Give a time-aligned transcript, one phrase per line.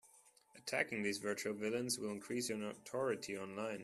[0.55, 3.79] Attacking these virtual villains will increase your notoriety online.